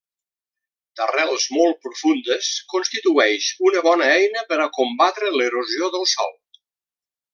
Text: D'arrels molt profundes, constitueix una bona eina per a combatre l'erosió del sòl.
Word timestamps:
D'arrels 1.01 1.43
molt 1.57 1.77
profundes, 1.87 2.49
constitueix 2.73 3.51
una 3.69 3.85
bona 3.89 4.09
eina 4.15 4.45
per 4.53 4.59
a 4.65 4.67
combatre 4.79 5.31
l'erosió 5.37 5.91
del 5.99 6.09
sòl. 6.15 6.35